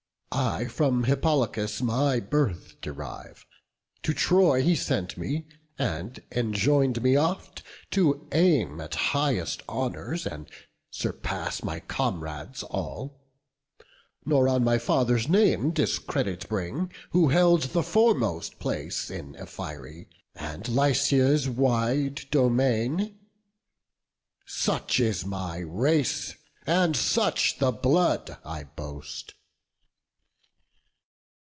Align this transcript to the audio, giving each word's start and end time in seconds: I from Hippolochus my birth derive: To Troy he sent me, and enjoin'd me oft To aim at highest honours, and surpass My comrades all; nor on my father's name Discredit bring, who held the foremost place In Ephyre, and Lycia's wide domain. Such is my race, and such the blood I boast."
I 0.33 0.63
from 0.69 1.03
Hippolochus 1.03 1.81
my 1.81 2.21
birth 2.21 2.77
derive: 2.81 3.45
To 4.03 4.13
Troy 4.13 4.61
he 4.61 4.75
sent 4.75 5.17
me, 5.17 5.45
and 5.77 6.23
enjoin'd 6.31 7.03
me 7.03 7.17
oft 7.17 7.63
To 7.91 8.27
aim 8.31 8.79
at 8.79 8.95
highest 8.95 9.61
honours, 9.67 10.25
and 10.25 10.49
surpass 10.89 11.63
My 11.63 11.81
comrades 11.81 12.63
all; 12.63 13.19
nor 14.25 14.47
on 14.47 14.63
my 14.63 14.77
father's 14.77 15.27
name 15.27 15.71
Discredit 15.71 16.47
bring, 16.47 16.91
who 17.09 17.27
held 17.27 17.63
the 17.63 17.83
foremost 17.83 18.57
place 18.57 19.09
In 19.11 19.35
Ephyre, 19.35 20.07
and 20.33 20.67
Lycia's 20.69 21.49
wide 21.49 22.21
domain. 22.31 23.19
Such 24.45 24.99
is 25.01 25.25
my 25.25 25.57
race, 25.59 26.35
and 26.65 26.95
such 26.95 27.59
the 27.59 27.71
blood 27.73 28.37
I 28.45 28.63
boast." 28.63 29.33